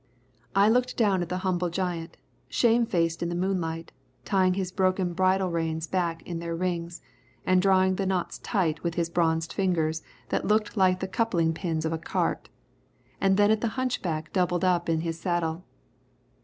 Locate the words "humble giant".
1.45-2.17